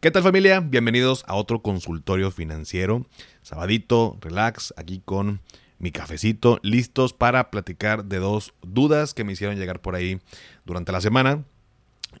¿Qué 0.00 0.12
tal 0.12 0.22
familia? 0.22 0.60
Bienvenidos 0.60 1.24
a 1.26 1.34
otro 1.34 1.60
consultorio 1.60 2.30
financiero. 2.30 3.04
Sabadito, 3.42 4.16
relax, 4.20 4.72
aquí 4.76 5.02
con 5.04 5.40
mi 5.80 5.90
cafecito, 5.90 6.60
listos 6.62 7.12
para 7.12 7.50
platicar 7.50 8.04
de 8.04 8.18
dos 8.18 8.54
dudas 8.62 9.12
que 9.12 9.24
me 9.24 9.32
hicieron 9.32 9.56
llegar 9.56 9.80
por 9.80 9.96
ahí 9.96 10.20
durante 10.64 10.92
la 10.92 11.00
semana. 11.00 11.42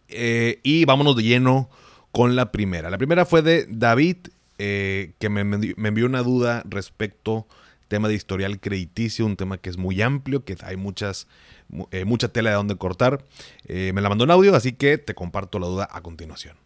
Eh, 0.08 0.58
y 0.64 0.86
vámonos 0.86 1.14
de 1.14 1.22
lleno 1.22 1.70
con 2.10 2.34
la 2.34 2.50
primera. 2.50 2.90
La 2.90 2.98
primera 2.98 3.24
fue 3.24 3.42
de 3.42 3.64
David, 3.70 4.16
eh, 4.58 5.12
que 5.20 5.28
me, 5.28 5.42
envió 5.42 6.06
una 6.06 6.24
duda 6.24 6.64
respecto 6.68 7.46
tema 7.86 8.08
de 8.08 8.14
historial 8.14 8.58
crediticio, 8.58 9.24
un 9.24 9.36
tema 9.36 9.56
que 9.58 9.70
es 9.70 9.76
muy 9.76 10.02
amplio, 10.02 10.44
que 10.44 10.56
hay 10.64 10.76
muchas, 10.76 11.28
eh, 11.92 12.04
mucha 12.04 12.26
tela 12.26 12.50
de 12.50 12.56
donde 12.56 12.74
cortar. 12.74 13.24
me 13.68 14.00
la 14.00 14.08
mandó 14.08 14.24
en 14.24 14.32
audio, 14.32 14.56
así 14.56 14.72
que 14.72 14.98
te 14.98 15.14
comparto 15.14 15.60
la 15.60 15.68
duda 15.68 15.88
a 15.88 16.00
continuación. 16.00 16.56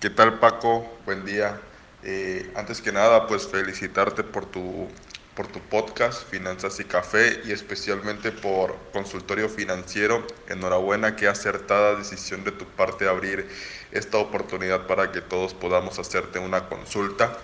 ¿Qué 0.00 0.10
tal 0.10 0.38
Paco? 0.38 0.88
Buen 1.06 1.24
día. 1.24 1.60
Eh, 2.04 2.52
antes 2.54 2.80
que 2.80 2.92
nada, 2.92 3.26
pues 3.26 3.48
felicitarte 3.48 4.22
por 4.22 4.46
tu, 4.46 4.86
por 5.34 5.48
tu 5.48 5.58
podcast, 5.58 6.22
Finanzas 6.30 6.78
y 6.78 6.84
Café, 6.84 7.40
y 7.44 7.50
especialmente 7.50 8.30
por 8.30 8.76
Consultorio 8.92 9.48
Financiero. 9.48 10.24
Enhorabuena, 10.48 11.16
qué 11.16 11.26
acertada 11.26 11.96
decisión 11.96 12.44
de 12.44 12.52
tu 12.52 12.64
parte 12.64 13.08
abrir 13.08 13.50
esta 13.90 14.18
oportunidad 14.18 14.86
para 14.86 15.10
que 15.10 15.20
todos 15.20 15.52
podamos 15.52 15.98
hacerte 15.98 16.38
una 16.38 16.68
consulta. 16.68 17.36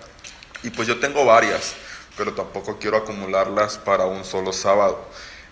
Y 0.63 0.69
pues 0.69 0.87
yo 0.87 1.01
tengo 1.01 1.25
varias, 1.25 1.75
pero 2.15 2.31
tampoco 2.35 2.79
quiero 2.79 2.95
acumularlas 2.95 3.77
para 3.77 4.05
un 4.05 4.23
solo 4.23 4.53
sábado. 4.53 5.05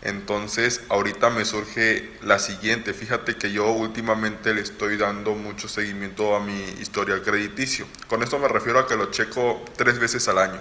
Entonces, 0.06 0.82
ahorita 0.90 1.30
me 1.30 1.46
surge 1.46 2.12
la 2.22 2.38
siguiente. 2.38 2.94
Fíjate 2.94 3.38
que 3.38 3.54
yo 3.54 3.72
últimamente 3.72 4.54
le 4.54 4.60
estoy 4.60 4.98
dando 4.98 5.34
mucho 5.34 5.70
seguimiento 5.70 6.36
a 6.36 6.42
mi 6.42 6.60
historial 6.82 7.22
crediticio. 7.22 7.88
Con 8.10 8.22
esto 8.22 8.38
me 8.38 8.50
refiero 8.50 8.80
a 8.80 8.88
que 8.88 8.98
lo 8.98 9.12
checo 9.12 9.64
tres 9.78 10.00
veces 10.00 10.28
al 10.28 10.40
año. 10.40 10.60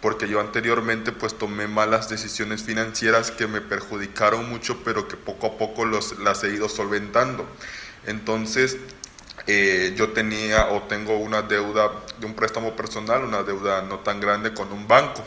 Porque 0.00 0.28
yo 0.28 0.38
anteriormente 0.38 1.10
pues 1.10 1.36
tomé 1.36 1.66
malas 1.66 2.08
decisiones 2.08 2.62
financieras 2.62 3.32
que 3.32 3.48
me 3.48 3.60
perjudicaron 3.60 4.48
mucho, 4.48 4.84
pero 4.84 5.08
que 5.08 5.16
poco 5.16 5.48
a 5.48 5.58
poco 5.58 5.84
los, 5.84 6.16
las 6.20 6.44
he 6.44 6.54
ido 6.54 6.68
solventando. 6.68 7.48
Entonces, 8.06 8.76
eh, 9.48 9.92
yo 9.96 10.10
tenía 10.10 10.68
o 10.68 10.82
tengo 10.82 11.18
una 11.18 11.42
deuda 11.42 11.90
de 12.20 12.26
un 12.26 12.34
préstamo 12.34 12.76
personal, 12.76 13.24
una 13.24 13.42
deuda 13.42 13.82
no 13.82 13.98
tan 13.98 14.20
grande 14.20 14.54
con 14.54 14.72
un 14.72 14.86
banco. 14.86 15.24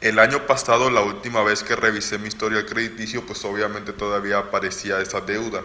El 0.00 0.20
año 0.20 0.46
pasado, 0.46 0.90
la 0.90 1.00
última 1.00 1.42
vez 1.42 1.64
que 1.64 1.74
revisé 1.74 2.18
mi 2.18 2.28
historial 2.28 2.66
crediticio, 2.66 3.26
pues 3.26 3.44
obviamente 3.44 3.92
todavía 3.92 4.38
aparecía 4.38 5.00
esa 5.00 5.20
deuda. 5.20 5.62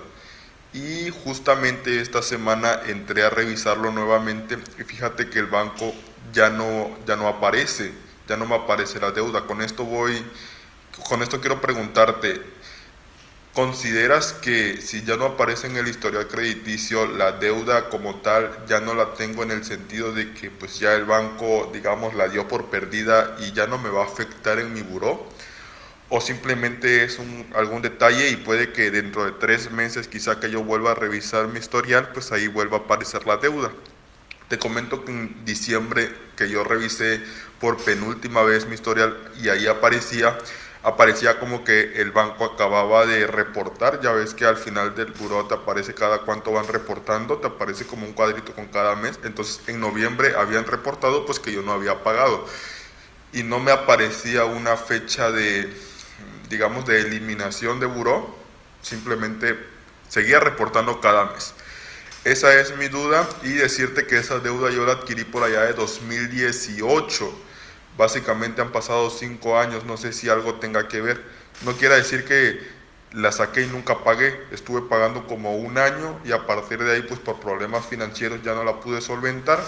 Y 0.74 1.12
justamente 1.24 2.02
esta 2.02 2.24
semana 2.24 2.82
entré 2.88 3.24
a 3.24 3.30
revisarlo 3.30 3.92
nuevamente 3.92 4.58
y 4.80 4.84
fíjate 4.84 5.30
que 5.30 5.38
el 5.38 5.46
banco 5.46 5.94
ya 6.34 6.50
no, 6.50 6.98
ya 7.06 7.16
no 7.16 7.28
aparece, 7.28 7.92
ya 8.28 8.36
no 8.36 8.48
me 8.48 8.56
aparece 8.56 9.00
la 9.00 9.12
deuda. 9.12 9.46
Con 9.46 9.62
esto 9.62 9.86
voy, 9.86 10.26
con 11.08 11.22
esto 11.22 11.40
quiero 11.40 11.62
preguntarte, 11.62 12.42
¿Consideras 13.54 14.34
que 14.34 14.82
si 14.82 15.04
ya 15.04 15.16
no 15.16 15.26
aparece 15.26 15.68
en 15.68 15.78
el 15.78 15.88
historial 15.88 16.28
crediticio 16.28 17.06
la 17.06 17.34
deuda 17.34 17.88
como 17.90 18.16
tal 18.16 18.50
ya 18.68 18.80
no 18.80 18.96
la 18.96 19.14
tengo 19.14 19.44
en 19.44 19.52
el 19.52 19.64
sentido 19.64 20.12
de 20.12 20.34
que 20.34 20.50
pues 20.50 20.80
ya 20.80 20.96
el 20.96 21.06
banco 21.06 21.70
digamos 21.72 22.16
la 22.16 22.30
dio 22.30 22.48
por 22.48 22.72
perdida 22.72 23.38
y 23.40 23.52
ya 23.52 23.68
no 23.68 23.78
me 23.78 23.90
va 23.90 24.02
a 24.02 24.06
afectar 24.06 24.58
en 24.58 24.74
mi 24.74 24.82
buró? 24.82 25.30
¿O 26.10 26.20
simplemente 26.20 27.04
es 27.04 27.20
algún 27.54 27.84
detalle 27.84 28.30
y 28.30 28.38
puede 28.38 28.74
que 28.74 28.90
dentro 28.90 29.24
de 29.26 29.34
tres 29.34 29.70
meses 29.70 30.08
quizá 30.08 30.40
que 30.40 30.50
yo 30.50 30.64
vuelva 30.64 30.94
a 30.94 30.96
revisar 30.96 31.48
mi 31.48 31.60
historial 31.60 32.10
pues 32.12 32.32
ahí 32.32 32.48
vuelva 32.48 32.78
a 32.78 32.80
aparecer 32.82 33.28
la 33.28 33.38
deuda? 33.38 33.72
Te 34.48 34.58
comento 34.58 35.06
que 35.06 35.12
en 35.12 35.46
diciembre 35.46 36.12
que 36.36 36.50
yo 36.50 36.64
revisé 36.64 37.22
por 37.60 37.78
penúltima 37.84 38.42
vez 38.42 38.66
mi 38.66 38.74
historial 38.74 39.16
y 39.40 39.50
ahí 39.50 39.68
aparecía 39.68 40.40
aparecía 40.84 41.40
como 41.40 41.64
que 41.64 42.02
el 42.02 42.12
banco 42.12 42.44
acababa 42.44 43.06
de 43.06 43.26
reportar, 43.26 44.02
ya 44.02 44.12
ves 44.12 44.34
que 44.34 44.46
al 44.46 44.58
final 44.58 44.94
del 44.96 45.12
buró 45.14 45.46
te 45.46 45.56
aparece 45.56 45.94
cada 45.94 46.20
cuánto 46.20 46.52
van 46.52 46.68
reportando, 46.68 47.38
te 47.38 47.48
aparece 47.48 47.88
como 47.88 48.06
un 48.06 48.12
cuadrito 48.12 48.54
con 48.54 48.68
cada 48.68 48.96
mes, 48.98 49.18
entonces 49.24 49.62
en 49.68 49.80
noviembre 49.80 50.36
habían 50.36 50.66
reportado 50.66 51.26
pues 51.26 51.40
que 51.40 51.54
yo 51.54 51.62
no 51.62 51.72
había 51.72 52.04
pagado 52.04 52.46
y 53.32 53.44
no 53.44 53.60
me 53.60 53.72
aparecía 53.72 54.44
una 54.44 54.76
fecha 54.76 55.32
de, 55.32 55.74
digamos, 56.50 56.86
de 56.86 57.00
eliminación 57.00 57.80
de 57.80 57.86
buró, 57.86 58.36
simplemente 58.82 59.58
seguía 60.10 60.40
reportando 60.42 61.00
cada 61.00 61.32
mes. 61.32 61.54
Esa 62.26 62.54
es 62.60 62.76
mi 62.78 62.90
duda 62.90 63.28
y 63.42 63.54
decirte 63.54 64.06
que 64.06 64.18
esa 64.18 64.40
deuda 64.40 64.70
yo 64.70 64.86
la 64.86 64.94
adquirí 64.94 65.24
por 65.24 65.44
allá 65.44 65.62
de 65.62 65.74
2018 65.74 67.34
Básicamente 67.98 68.62
han 68.62 68.72
pasado 68.72 69.10
cinco 69.10 69.58
años, 69.58 69.86
no 69.86 69.98
sé 69.98 70.14
si 70.14 70.30
algo 70.30 70.56
tenga 70.56 70.88
que 70.88 71.02
ver. 71.02 71.24
No 71.64 71.74
quiere 71.74 71.96
decir 71.96 72.26
que 72.26 72.60
la 73.14 73.32
saqué 73.32 73.62
y 73.62 73.68
nunca 73.68 74.04
pagué, 74.04 74.44
estuve 74.52 74.82
pagando 74.82 75.28
como 75.28 75.56
un 75.56 75.78
año 75.78 76.20
y 76.26 76.32
a 76.32 76.48
partir 76.48 76.84
de 76.84 76.94
ahí 76.94 77.02
pues 77.04 77.20
por 77.20 77.40
problemas 77.40 77.86
financieros 77.86 78.42
ya 78.44 78.56
no 78.56 78.64
la 78.64 78.80
pude 78.80 79.02
solventar, 79.02 79.64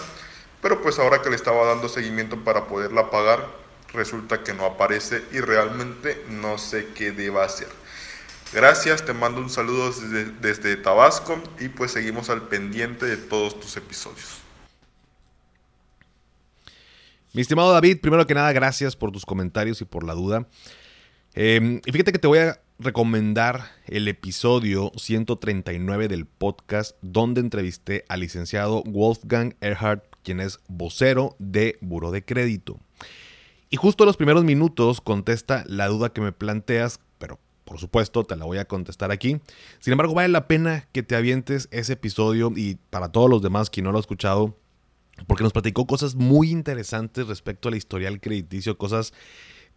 pero 0.61 0.81
pues 0.81 0.97
ahora 0.97 1.21
que 1.21 1.29
le 1.29 1.35
estaba 1.35 1.65
dando 1.67 1.87
seguimiento 1.87 2.43
para 2.43 2.65
poderla 2.65 3.11
pagar, 3.11 3.47
resulta 3.93 4.43
que 4.43 4.53
no 4.53 4.65
aparece 4.65 5.23
y 5.31 5.39
realmente 5.39 6.25
no 6.27 6.57
sé 6.57 6.87
qué 6.95 7.11
deba 7.11 7.45
hacer. 7.45 7.67
Gracias, 8.51 9.05
te 9.05 9.13
mando 9.13 9.41
un 9.41 9.49
saludo 9.49 9.91
desde, 9.91 10.25
desde 10.25 10.75
Tabasco 10.77 11.41
y 11.59 11.69
pues 11.69 11.91
seguimos 11.91 12.29
al 12.29 12.43
pendiente 12.47 13.05
de 13.05 13.17
todos 13.17 13.59
tus 13.59 13.77
episodios. 13.77 14.44
Mi 17.35 17.41
estimado 17.41 17.73
David, 17.73 17.99
primero 17.99 18.25
que 18.25 18.33
nada, 18.33 18.53
gracias 18.53 18.95
por 18.95 19.11
tus 19.11 19.25
comentarios 19.25 19.81
y 19.81 19.83
por 19.83 20.05
la 20.05 20.13
duda. 20.13 20.47
Em, 21.33 21.81
y 21.85 21.91
fíjate 21.91 22.13
que 22.13 22.17
te 22.17 22.27
voy 22.27 22.39
a 22.39 22.61
recomendar 22.79 23.71
el 23.87 24.07
episodio 24.07 24.93
139 24.95 26.07
del 26.07 26.27
podcast 26.27 26.95
donde 27.01 27.41
entrevisté 27.41 28.05
al 28.07 28.21
licenciado 28.21 28.83
Wolfgang 28.83 29.53
Erhardt, 29.59 30.05
quien 30.23 30.39
es 30.39 30.59
vocero 30.69 31.35
de 31.37 31.77
Buro 31.81 32.11
de 32.11 32.23
Crédito. 32.23 32.79
Y 33.69 33.75
justo 33.75 34.05
en 34.05 34.07
los 34.07 34.15
primeros 34.15 34.45
minutos 34.45 35.01
contesta 35.01 35.65
la 35.67 35.89
duda 35.89 36.13
que 36.13 36.21
me 36.21 36.31
planteas, 36.31 37.01
pero 37.17 37.37
por 37.65 37.79
supuesto 37.79 38.23
te 38.23 38.37
la 38.37 38.45
voy 38.45 38.59
a 38.59 38.65
contestar 38.65 39.11
aquí. 39.11 39.41
Sin 39.79 39.91
embargo, 39.91 40.13
vale 40.13 40.29
la 40.29 40.47
pena 40.47 40.87
que 40.93 41.03
te 41.03 41.17
avientes 41.17 41.67
ese 41.71 41.93
episodio 41.93 42.53
y 42.55 42.75
para 42.91 43.11
todos 43.11 43.29
los 43.29 43.41
demás 43.41 43.69
que 43.69 43.81
no 43.81 43.91
lo 43.91 43.97
han 43.97 44.03
escuchado, 44.03 44.55
porque 45.27 45.43
nos 45.43 45.53
platicó 45.53 45.87
cosas 45.87 46.15
muy 46.15 46.51
interesantes 46.51 47.27
respecto 47.27 47.69
al 47.69 47.75
historial 47.75 48.19
crediticio, 48.19 48.77
cosas 48.77 49.13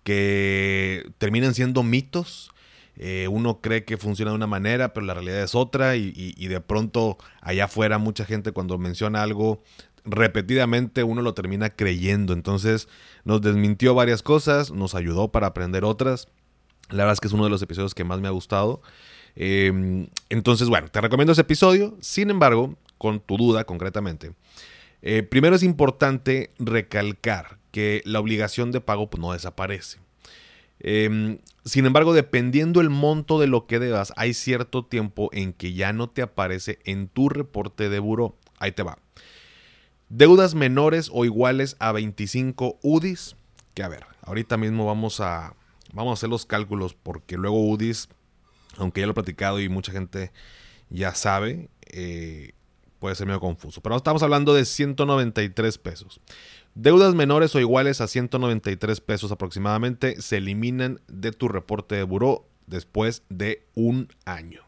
que 0.02 1.10
terminan 1.18 1.54
siendo 1.54 1.82
mitos. 1.82 2.50
Eh, 2.96 3.28
uno 3.28 3.60
cree 3.60 3.84
que 3.84 3.96
funciona 3.96 4.32
de 4.32 4.36
una 4.36 4.48
manera, 4.48 4.92
pero 4.92 5.06
la 5.06 5.14
realidad 5.14 5.42
es 5.42 5.54
otra 5.54 5.94
y, 5.96 6.46
de 6.48 6.60
pronto 6.60 7.16
allá 7.40 7.66
afuera 7.66 7.98
mucha 7.98 8.24
gente 8.24 8.50
cuando 8.50 8.76
menciona 8.76 9.22
algo 9.22 9.62
repetidamente 10.04 11.04
uno 11.04 11.22
lo 11.22 11.34
termina 11.34 11.70
creyendo. 11.70 12.32
Entonces 12.32 12.88
nos 13.24 13.40
desmintió 13.40 13.94
varias 13.94 14.22
cosas, 14.22 14.72
nos 14.72 14.94
ayudó 14.94 15.30
para 15.30 15.48
aprender 15.48 15.84
otras. 15.84 16.28
La 16.90 17.04
verdad 17.04 17.12
es 17.12 17.20
que 17.20 17.28
es 17.28 17.34
uno 17.34 17.44
de 17.44 17.50
los 17.50 17.62
episodios 17.62 17.94
que 17.94 18.04
más 18.04 18.20
me 18.20 18.28
ha 18.28 18.32
gustado. 18.32 18.82
Eh, 19.36 20.08
entonces, 20.30 20.68
bueno, 20.68 20.88
te 20.88 21.00
recomiendo 21.00 21.32
ese 21.32 21.42
episodio. 21.42 21.96
Sin 22.00 22.30
embargo, 22.30 22.76
con 22.96 23.20
tu 23.20 23.36
duda 23.36 23.64
concretamente, 23.64 24.32
eh, 25.02 25.22
primero 25.22 25.56
es 25.56 25.62
importante 25.62 26.52
recalcar 26.58 27.58
que 27.70 28.02
la 28.04 28.20
obligación 28.20 28.72
de 28.72 28.80
pago 28.80 29.10
pues, 29.10 29.20
no 29.20 29.32
desaparece. 29.32 29.98
Em, 30.80 31.38
sin 31.64 31.86
embargo, 31.86 32.14
dependiendo 32.14 32.80
el 32.80 32.90
monto 32.90 33.38
de 33.38 33.46
lo 33.46 33.66
que 33.66 33.78
debas, 33.78 34.12
hay 34.16 34.34
cierto 34.34 34.84
tiempo 34.84 35.28
en 35.32 35.52
que 35.52 35.72
ya 35.74 35.92
no 35.92 36.08
te 36.08 36.22
aparece 36.22 36.78
en 36.84 37.08
tu 37.08 37.28
reporte 37.28 37.88
de 37.88 37.98
buro. 37.98 38.36
Ahí 38.58 38.72
te 38.72 38.82
va. 38.82 38.98
Deudas 40.08 40.54
menores 40.54 41.10
o 41.12 41.24
iguales 41.24 41.76
a 41.78 41.92
25 41.92 42.78
UDIs. 42.82 43.36
Que 43.74 43.82
a 43.82 43.88
ver, 43.88 44.06
ahorita 44.22 44.56
mismo 44.56 44.86
vamos 44.86 45.20
a, 45.20 45.54
vamos 45.92 46.12
a 46.12 46.14
hacer 46.14 46.28
los 46.28 46.46
cálculos 46.46 46.94
porque 46.94 47.36
luego 47.36 47.68
UDIs, 47.68 48.08
aunque 48.76 49.00
ya 49.00 49.06
lo 49.06 49.12
he 49.12 49.14
platicado 49.14 49.60
y 49.60 49.68
mucha 49.68 49.92
gente 49.92 50.32
ya 50.90 51.14
sabe, 51.14 51.68
eh, 51.86 52.52
puede 52.98 53.14
ser 53.14 53.26
medio 53.26 53.40
confuso. 53.40 53.80
Pero 53.80 53.96
estamos 53.96 54.22
hablando 54.22 54.54
de 54.54 54.64
193 54.64 55.78
pesos. 55.78 56.20
Deudas 56.74 57.14
menores 57.14 57.54
o 57.54 57.60
iguales 57.60 58.00
a 58.00 58.08
193 58.08 59.00
pesos 59.00 59.32
aproximadamente 59.32 60.20
se 60.20 60.36
eliminan 60.36 61.00
de 61.08 61.32
tu 61.32 61.48
reporte 61.48 61.96
de 61.96 62.04
buró 62.04 62.46
después 62.66 63.22
de 63.28 63.66
un 63.74 64.08
año. 64.24 64.62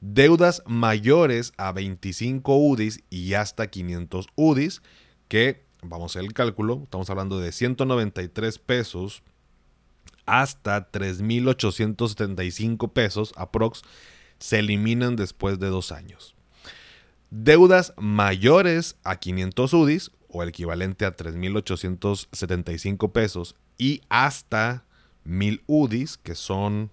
Deudas 0.00 0.62
mayores 0.66 1.52
a 1.56 1.72
25 1.72 2.56
UDIs 2.56 3.02
y 3.10 3.34
hasta 3.34 3.68
500 3.68 4.28
UDIs, 4.36 4.82
que 5.26 5.64
vamos 5.82 6.14
a 6.14 6.18
hacer 6.18 6.26
el 6.26 6.34
cálculo, 6.34 6.82
estamos 6.84 7.10
hablando 7.10 7.40
de 7.40 7.50
193 7.50 8.58
pesos 8.58 9.22
hasta 10.26 10.92
3.875 10.92 12.92
pesos 12.92 13.32
aprox, 13.36 13.82
se 14.38 14.58
eliminan 14.58 15.16
después 15.16 15.58
de 15.58 15.68
dos 15.68 15.92
años. 15.92 16.35
Deudas 17.30 17.92
mayores 17.96 18.96
a 19.02 19.16
500 19.16 19.72
UDIs 19.72 20.10
o 20.28 20.42
el 20.42 20.50
equivalente 20.50 21.04
a 21.04 21.16
3.875 21.16 23.12
pesos 23.12 23.56
y 23.78 24.02
hasta 24.08 24.84
1.000 25.26 25.62
UDIs, 25.66 26.18
que 26.18 26.34
son 26.34 26.90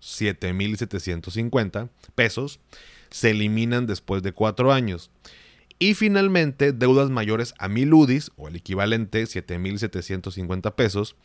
7.750 0.00 1.88
pesos, 2.14 2.60
se 3.10 3.30
eliminan 3.30 3.86
después 3.86 4.22
de 4.22 4.32
cuatro 4.32 4.72
años. 4.72 5.10
Y 5.78 5.94
finalmente, 5.94 6.72
deudas 6.72 7.08
mayores 7.10 7.54
a 7.58 7.68
1.000 7.68 7.94
UDIs, 7.94 8.32
o 8.36 8.48
el 8.48 8.56
equivalente 8.56 9.22
7.750 9.22 10.74
pesos, 10.74 11.16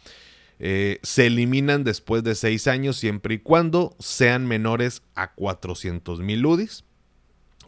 eh, 0.59 0.99
se 1.01 1.25
eliminan 1.25 1.83
después 1.83 2.23
de 2.23 2.35
seis 2.35 2.67
años 2.67 2.97
siempre 2.97 3.35
y 3.35 3.39
cuando 3.39 3.95
sean 3.99 4.45
menores 4.47 5.01
a 5.15 5.35
400.000 5.35 6.45
UDIs, 6.47 6.85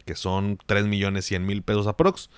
que 0.06 0.14
son 0.14 0.56
3.100.000 0.66 1.62
pesos 1.62 1.86
aprox. 1.86 2.30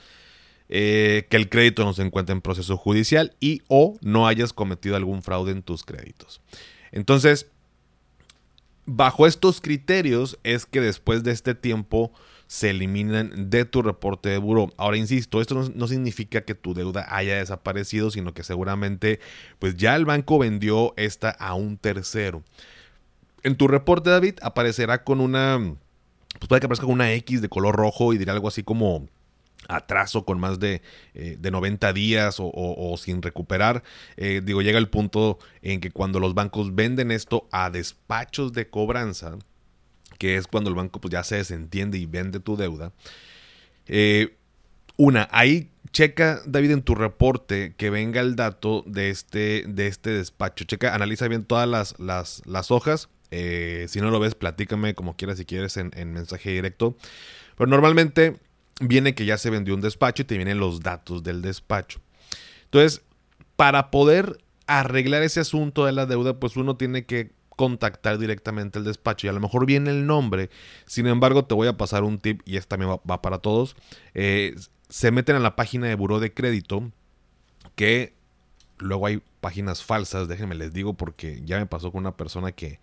Eh, 0.71 1.27
que 1.31 1.39
el 1.39 1.49
crédito 1.49 1.83
no 1.85 1.95
se 1.95 2.03
encuentre 2.03 2.35
en 2.35 2.43
proceso 2.43 2.77
judicial 2.77 3.35
y 3.41 3.63
o 3.69 3.97
no 4.03 4.27
hayas 4.27 4.53
cometido 4.53 4.97
algún 4.97 5.23
fraude 5.23 5.53
en 5.53 5.63
tus 5.63 5.83
créditos. 5.83 6.43
Entonces, 6.93 7.47
bajo 8.85 9.27
estos 9.27 9.61
criterios 9.63 10.39
es 10.45 10.67
que 10.67 10.81
después 10.81 11.23
de 11.23 11.33
este 11.33 11.55
tiempo 11.55 12.13
se 12.49 12.71
eliminan 12.71 13.51
de 13.51 13.67
tu 13.67 13.83
reporte 13.83 14.31
de 14.31 14.39
buro. 14.39 14.73
Ahora 14.79 14.97
insisto, 14.97 15.41
esto 15.41 15.71
no, 15.75 15.87
significa 15.87 16.41
que 16.41 16.55
tu 16.55 16.73
deuda 16.73 17.07
haya 17.15 17.37
desaparecido, 17.37 18.11
sino 18.11 18.33
que 18.33 18.43
seguramente 18.43 19.21
pues 19.59 19.77
ya 19.77 19.95
el 19.95 20.07
banco 20.07 20.39
vendió 20.39 20.95
esta 20.97 21.31
a 21.31 21.55
un 21.55 21.77
tercero. 21.77 22.43
En 23.43 23.57
tu 23.57 23.69
reporte, 23.69 24.11
David, 24.11 24.37
aparecerá 24.43 25.05
con 25.05 25.21
una, 25.21 25.61
pues 26.39 26.49
puede 26.49 26.61
que 26.61 26.67
aparezca 26.67 26.87
una 26.87 27.13
X 27.13 27.41
de 27.43 27.49
color 27.49 27.77
rojo 27.77 28.13
y 28.13 28.19
dirá 28.19 28.33
algo 28.33 28.49
así 28.49 28.63
como 28.63 29.07
atraso 29.67 30.25
con 30.25 30.41
más 30.41 30.59
de, 30.59 30.83
90 31.15 31.89
eh, 31.89 31.93
días 31.93 32.37
o, 32.39 32.95
sin 32.99 33.23
recuperar. 33.23 33.83
Eh, 34.17 34.41
digo, 34.43 34.63
llega 34.63 34.79
el 34.79 34.89
punto 34.89 35.39
en 35.63 35.81
que 35.81 35.91
cuando 35.91 36.21
los 36.21 36.35
bancos 36.35 36.75
venden 36.75 37.11
esto 37.11 37.49
a 37.53 37.71
despachos 37.71 38.53
de 38.53 38.69
cobranza, 38.69 39.37
que 40.19 40.37
es 40.37 40.47
cuando 40.47 40.71
el 40.71 40.77
banco 40.77 41.01
pues, 41.01 41.13
ya 41.13 41.23
se 41.23 41.37
desentiende 41.37 41.99
y 41.99 42.07
vende 42.07 42.41
tu 42.41 42.57
deuda. 42.57 42.93
Eh, 43.87 44.37
una, 44.97 45.29
ahí 45.31 45.71
checa, 45.93 46.43
David, 46.45 46.73
en 46.73 46.83
tu 46.83 46.95
reporte 46.95 47.75
que 47.77 47.91
venga 47.91 48.21
el 48.21 48.37
dato 48.37 48.83
de 48.87 49.11
este, 49.11 49.65
de 49.67 49.87
este 49.87 50.11
despacho. 50.11 50.65
Checa, 50.65 50.95
analiza 50.95 51.29
bien 51.29 51.45
todas 51.45 51.69
las, 51.69 51.95
las 52.47 52.71
hojas. 52.71 53.09
Si 53.31 54.01
no 54.01 54.11
lo 54.11 54.21
ves, 54.21 54.35
platícame 54.35 54.95
como 54.95 55.17
quieras 55.17 55.39
si 55.39 55.45
quieres 55.45 55.77
en, 55.77 55.91
en 55.95 56.13
mensaje 56.13 56.51
directo. 56.51 56.97
Pero 57.57 57.69
normalmente 57.69 58.37
viene 58.81 59.15
que 59.15 59.25
ya 59.25 59.39
se 59.39 59.51
vendió 59.51 59.75
un 59.75 59.81
despacho 59.81 60.23
y 60.23 60.25
te 60.27 60.37
vienen 60.37 60.61
los 60.61 60.81
datos 60.81 61.23
del 61.23 61.43
despacho. 61.43 62.01
Entonces, 62.65 63.03
para 63.57 63.91
poder 63.91 64.39
arreglar 64.67 65.23
ese 65.23 65.41
asunto 65.41 65.87
de 65.87 65.93
la 65.93 66.07
deuda, 66.07 66.39
pues 66.39 66.57
uno 66.57 66.77
tiene 66.77 67.07
que 67.07 67.33
contactar 67.57 68.19
directamente 68.19 68.79
al 68.79 68.85
despacho 68.85 69.27
y 69.27 69.31
a 69.31 69.33
lo 69.33 69.41
mejor 69.41 69.67
viene 69.67 69.91
el 69.91 70.07
nombre. 70.07 70.49
Sin 70.87 71.09
embargo, 71.09 71.45
te 71.45 71.55
voy 71.55 71.67
a 71.67 71.77
pasar 71.77 72.05
un 72.05 72.19
tip 72.19 72.41
y 72.45 72.57
este 72.57 72.69
también 72.69 72.93
va, 73.11 73.21
para 73.21 73.39
todos. 73.39 73.75
Eh, 74.15 74.55
se 74.89 75.11
meten 75.11 75.35
a 75.35 75.41
la 75.41 75.57
página 75.57 75.89
de 75.89 75.97
buró 75.97 76.21
de 76.21 76.33
crédito 76.33 76.93
que 77.75 78.15
luego 78.79 79.07
hay 79.07 79.23
páginas 79.41 79.83
falsas, 79.83 80.29
déjenme 80.29 80.55
les 80.55 80.73
digo 80.73 80.95
porque 80.95 81.43
ya 81.45 81.59
me 81.59 81.67
pasó 81.67 81.91
con 81.91 82.01
una 82.01 82.17
persona 82.17 82.53
que 82.53 82.79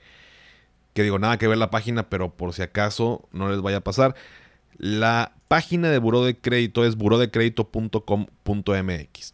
que 0.95 1.03
digo 1.03 1.19
nada 1.19 1.37
que 1.37 1.47
ver 1.47 1.57
la 1.57 1.69
página, 1.69 2.09
pero 2.09 2.37
por 2.37 2.53
si 2.53 2.61
acaso 2.61 3.27
no 3.33 3.49
les 3.49 3.61
vaya 3.61 3.77
a 3.77 3.81
pasar. 3.81 4.15
La 4.77 5.33
página 5.49 5.91
de 5.91 5.99
Buró 5.99 6.23
de 6.23 6.39
Crédito 6.39 6.85
es 6.85 6.95
burodecredito.com.mx. 6.95 9.33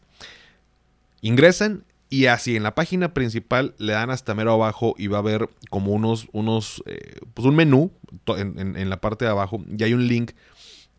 Ingresan 1.22 1.86
y 2.10 2.26
así 2.26 2.56
en 2.56 2.64
la 2.64 2.74
página 2.74 3.14
principal 3.14 3.76
le 3.78 3.94
dan 3.94 4.10
hasta 4.10 4.34
mero 4.34 4.54
abajo 4.54 4.96
y 4.98 5.06
va 5.06 5.18
a 5.18 5.20
haber 5.20 5.52
como 5.70 5.92
unos, 5.92 6.30
unos 6.32 6.82
eh, 6.88 7.20
pues 7.36 7.46
un 7.46 7.56
menú 7.56 7.92
en, 8.28 8.90
la 8.90 9.00
parte 9.00 9.26
de 9.26 9.32
abajo 9.32 9.64
y 9.78 9.84
hay 9.84 9.94
un 9.94 10.08
link 10.08 10.32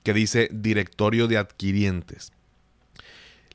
que 0.05 0.15
dice 0.15 0.49
directorio 0.53 1.27
de 1.27 1.39
adquirientes. 1.39 2.31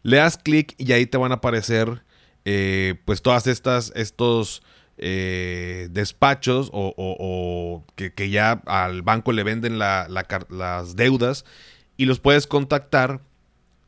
Le 0.03 0.17
das 0.17 0.37
clic 0.37 0.75
y 0.77 0.91
ahí 0.91 1.05
te 1.05 1.17
van 1.17 1.31
a 1.31 1.35
aparecer 1.35 2.03
eh, 2.43 2.95
pues 3.05 3.21
todas 3.21 3.47
estas, 3.47 3.93
estos 3.95 4.61
eh, 4.97 5.89
despachos 5.91 6.69
o, 6.73 7.83
que, 7.95 8.29
ya 8.29 8.61
al 8.65 9.01
banco 9.01 9.31
le 9.31 9.43
venden 9.43 9.79
las 9.79 10.95
deudas 10.95 11.45
y 11.97 12.05
los 12.05 12.19
puedes 12.19 12.47
contactar 12.47 13.21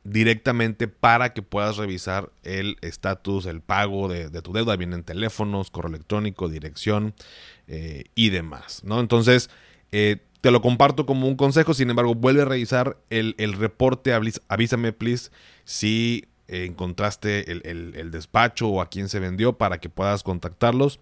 directamente 0.03 0.87
para 0.87 1.33
que 1.33 1.41
puedas 1.41 1.77
revisar 1.77 2.31
el 2.43 2.77
estatus, 2.81 3.45
el 3.45 3.61
pago 3.61 4.07
de, 4.07 4.29
tu 4.41 4.53
deuda. 4.53 4.75
Vienen 4.75 5.03
teléfonos, 5.03 5.71
correo 5.71 5.89
electrónico, 5.89 6.49
dirección 6.49 7.13
eh, 7.67 8.05
y 8.15 8.29
demás. 8.29 8.81
¿no? 8.83 8.99
Entonces, 8.99 9.49
eh, 9.91 10.17
te 10.41 10.51
lo 10.51 10.61
comparto 10.61 11.05
como 11.05 11.27
un 11.27 11.35
consejo. 11.35 11.73
Sin 11.73 11.89
embargo, 11.89 12.15
vuelve 12.15 12.41
a 12.41 12.45
revisar 12.45 12.97
el, 13.09 13.35
el 13.37 13.53
reporte. 13.53 14.13
Avísame, 14.47 14.93
please, 14.93 15.31
si 15.65 16.28
encontraste 16.49 17.51
el, 17.51 18.11
despacho 18.11 18.67
o 18.67 18.81
a 18.81 18.89
quién 18.89 19.09
se 19.09 19.19
vendió 19.19 19.57
para 19.57 19.79
que 19.79 19.89
puedas 19.89 20.23
contactarlos. 20.23 20.99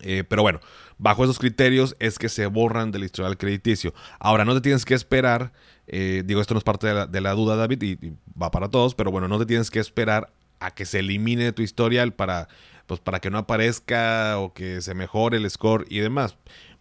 Eh, 0.00 0.24
pero 0.26 0.42
bueno, 0.42 0.60
bajo 0.98 1.24
esos 1.24 1.38
criterios 1.38 1.96
es 1.98 2.18
que 2.18 2.28
se 2.28 2.46
borran 2.46 2.92
del 2.92 3.04
historial 3.04 3.36
crediticio. 3.36 3.92
Ahora, 4.18 4.44
no 4.44 4.54
te 4.54 4.60
tienes 4.60 4.84
que 4.84 4.94
esperar, 4.94 5.52
eh, 5.86 6.22
digo, 6.24 6.40
esto 6.40 6.54
no 6.54 6.58
es 6.58 6.64
parte 6.64 6.86
de 6.86 7.20
la, 7.20 7.32
duda, 7.32 7.56
David, 7.56 7.82
y, 7.82 7.90
y, 8.06 8.14
va 8.40 8.50
para 8.50 8.68
todos, 8.68 8.94
pero 8.94 9.10
bueno, 9.10 9.28
no 9.28 9.38
te 9.38 9.46
tienes 9.46 9.70
que 9.70 9.80
esperar 9.80 10.32
a 10.60 10.70
que 10.70 10.84
se 10.84 11.00
elimine 11.00 11.52
tu 11.52 11.62
historial 11.62 12.12
para, 12.12 12.48
pues, 12.86 13.00
para 13.00 13.20
que 13.20 13.30
no 13.30 13.38
aparezca 13.38 14.38
o 14.38 14.52
que 14.52 14.80
se 14.82 14.94
mejore 14.94 15.38
el 15.38 15.50
score 15.50 15.86
y 15.88 15.98
demás. 15.98 16.36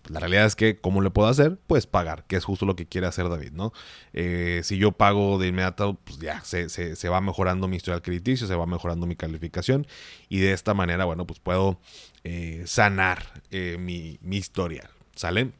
La 0.09 0.19
realidad 0.19 0.45
es 0.45 0.55
que, 0.55 0.79
¿cómo 0.79 1.01
le 1.01 1.11
puedo 1.11 1.27
hacer? 1.27 1.59
Pues 1.67 1.85
pagar, 1.85 2.25
que 2.25 2.35
es 2.35 2.43
justo 2.43 2.65
lo 2.65 2.75
que 2.75 2.87
quiere 2.87 3.05
hacer 3.05 3.29
David, 3.29 3.51
¿no? 3.51 3.73
Eh, 4.13 4.61
si 4.63 4.77
yo 4.77 4.91
pago 4.91 5.37
de 5.37 5.47
inmediato, 5.47 5.99
pues 6.03 6.17
ya 6.17 6.41
se, 6.43 7.09
va 7.09 7.21
mejorando 7.21 7.67
mi 7.67 7.77
historial 7.77 8.01
crediticio, 8.01 8.47
se 8.47 8.55
va 8.55 8.65
mejorando 8.65 9.05
mi 9.05 9.15
calificación 9.15 9.85
y 10.27 10.39
de 10.39 10.53
esta 10.53 10.73
manera, 10.73 11.05
bueno, 11.05 11.27
pues 11.27 11.39
puedo 11.39 11.79
eh, 12.23 12.63
sanar 12.65 13.41
eh, 13.51 13.77
mi, 13.79 14.17
mi, 14.21 14.37
historial, 14.37 14.89
¿sale? 15.15 15.51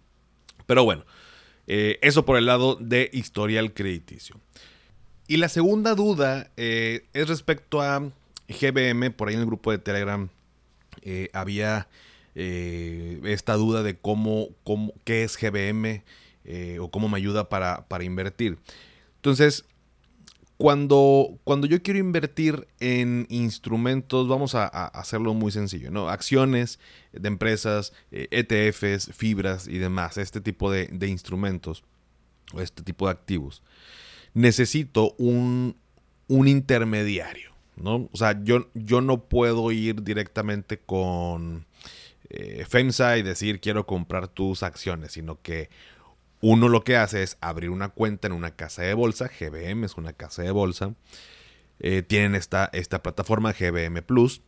Pero 0.65 0.83
bueno, 0.83 1.05
eso 1.67 2.25
por 2.25 2.38
el 2.38 2.47
lado 2.47 2.75
de 2.75 3.09
historial 3.13 3.74
crediticio. 3.74 4.39
Y 5.27 5.38
la 5.38 5.50
segunda 5.50 5.93
duda 5.93 6.50
es 6.55 7.27
respecto 7.27 7.81
a 7.81 8.12
GBM, 8.47 9.12
por 9.12 9.27
ahí 9.27 9.35
en 9.35 9.41
el 9.41 9.45
grupo 9.45 9.71
de 9.71 9.77
Telegram 9.77 10.29
había 11.33 11.88
eh, 12.41 13.19
esta 13.25 13.55
duda 13.55 13.84
de 13.84 13.98
cómo, 13.98 14.48
cómo, 14.63 14.93
qué 15.03 15.24
es 15.25 15.38
GBM 15.38 16.05
eh, 16.46 16.77
o 16.79 16.89
cómo 16.89 17.10
me 17.10 17.17
ayuda 17.17 17.50
para, 17.50 17.86
invertir. 18.01 18.58
Entonces, 19.17 19.65
cuando, 20.55 21.38
cuando, 21.43 21.67
yo 21.67 21.84
quiero 21.84 22.00
invertir 22.00 22.65
en 22.79 23.27
instrumentos, 23.29 24.29
vamos 24.29 24.55
a, 24.55 24.67
hacerlo 24.67 25.34
muy 25.34 25.51
sencillo, 25.51 25.91
¿no? 25.91 26.08
Acciones 26.08 26.79
de 27.12 27.27
empresas, 27.27 27.91
ETFs, 28.12 28.84
eh, 28.84 29.12
e 29.12 29.13
fibras 29.13 29.67
y 29.67 29.77
demás, 29.77 30.17
este 30.17 30.39
tipo 30.39 30.72
de, 30.72 30.88
de, 30.88 31.10
instrumentos 31.10 31.84
o 32.53 32.62
este 32.62 32.84
tipo 32.84 33.08
de 33.08 33.12
activos. 33.12 33.63
Necesito 34.34 35.13
un, 35.17 35.75
un 36.29 36.48
intermediario, 36.48 37.51
¿no? 37.75 38.08
O 38.13 38.17
sea, 38.17 38.41
yo, 38.46 38.69
yo 38.75 39.01
no 39.01 39.25
puedo 39.25 39.74
ir 39.74 40.03
directamente 40.03 40.79
con 40.79 41.65
eh, 42.29 42.65
FEMSA 42.67 43.17
y 43.17 43.24
decir 43.24 43.59
quiero 43.59 43.86
comprar 43.86 44.27
tus 44.27 44.63
acciones, 44.63 45.13
sino 45.13 45.41
que 45.41 45.69
uno 46.41 46.69
lo 46.69 46.83
que 46.83 46.95
hace 46.95 47.24
es 47.24 47.38
abrir 47.41 47.69
una 47.69 47.89
cuenta 47.89 48.27
en 48.27 48.33
una 48.33 48.51
casa 48.51 48.83
de 48.83 48.93
bolsa, 48.93 49.27
GBM 49.27 49.83
es 49.83 49.95
una 49.95 50.13
casa 50.13 50.43
de 50.43 50.51
bolsa, 50.51 50.93
eh, 51.79 52.01
tienen 52.01 52.36
esta, 52.36 52.69
esta 52.71 53.01
plataforma 53.03 53.53
GBM 53.53 54.01
Plus 54.03 54.41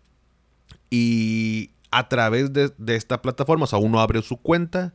y 0.89 1.71
a 1.91 2.07
través 2.07 2.53
de, 2.53 2.71
esta 2.87 3.21
plataforma, 3.21 3.65
o 3.65 3.67
sea, 3.67 3.79
uno 3.79 3.99
abre 3.99 4.21
su 4.21 4.37
cuenta, 4.37 4.93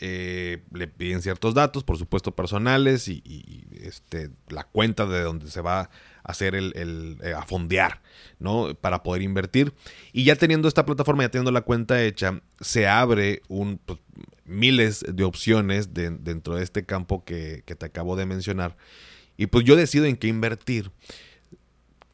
eh, 0.00 0.62
le 0.72 0.88
piden 0.88 1.22
ciertos 1.22 1.54
datos, 1.54 1.84
por 1.84 1.98
supuesto 1.98 2.34
personales 2.34 3.08
y, 3.08 3.66
este, 3.80 4.30
la 4.48 4.64
cuenta 4.64 5.06
de 5.06 5.22
donde 5.22 5.50
se 5.50 5.60
va 5.60 5.80
a 5.80 5.90
hacer 6.22 6.54
el, 6.54 7.18
a 7.36 7.42
fondear 7.42 8.02
¿no? 8.38 8.74
Para 8.74 9.02
poder 9.02 9.22
invertir. 9.22 9.72
Y 10.12 10.24
ya 10.24 10.36
teniendo 10.36 10.68
esta 10.68 10.84
plataforma, 10.84 11.22
ya 11.22 11.30
teniendo 11.30 11.52
la 11.52 11.62
cuenta 11.62 12.02
hecha, 12.02 12.40
se 12.60 12.86
abre 12.86 13.42
un, 13.48 13.78
pues, 13.78 13.98
miles 14.44 15.04
de 15.08 15.24
opciones 15.24 15.92
dentro 15.92 16.56
de 16.56 16.62
este 16.62 16.84
campo 16.84 17.24
que, 17.24 17.62
te 17.66 17.86
acabo 17.86 18.16
de 18.16 18.26
mencionar. 18.26 18.76
Y 19.36 19.46
pues 19.46 19.64
yo 19.64 19.76
decido 19.76 20.06
en 20.06 20.16
qué 20.16 20.28
invertir. 20.28 20.90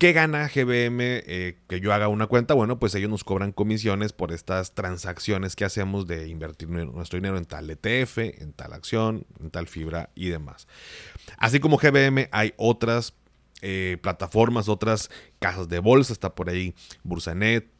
¿Qué 0.02 0.12
gana 0.12 0.48
GBM 0.48 0.98
eh, 1.00 1.58
que 1.68 1.78
yo 1.78 1.92
haga 1.92 2.08
una 2.08 2.26
cuenta? 2.26 2.54
Bueno, 2.54 2.80
pues 2.80 2.92
ellos 2.96 3.08
nos 3.08 3.22
cobran 3.22 3.52
comisiones 3.52 4.12
por 4.12 4.32
estas 4.32 4.74
transacciones 4.74 5.54
que 5.54 5.64
hacemos 5.64 6.08
de 6.08 6.26
invertir 6.26 6.68
nuestro 6.70 7.18
dinero 7.18 7.38
en 7.38 7.44
tal 7.44 7.70
ETF, 7.70 8.18
en 8.18 8.52
tal 8.52 8.72
acción, 8.72 9.28
en 9.40 9.52
tal 9.52 9.68
fibra 9.68 10.10
y 10.16 10.30
demás. 10.30 10.66
Así 11.36 11.60
como 11.60 11.76
GBM 11.76 12.28
hay 12.32 12.52
otras 12.56 13.14
eh, 13.60 13.96
plataformas, 14.02 14.68
otras 14.68 15.08
casas 15.38 15.68
de 15.68 15.78
bolsa, 15.78 16.12
está 16.12 16.34
por 16.34 16.50
ahí 16.50 16.74
Bursanet, 17.04 17.70